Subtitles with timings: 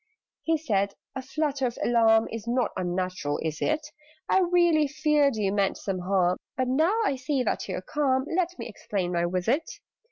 [0.41, 3.85] He said "A flutter of alarm Is not unnatural, is it?
[4.27, 8.25] I really feared you meant some harm: But, now I see that you are calm,
[8.35, 9.73] Let me explain my visit.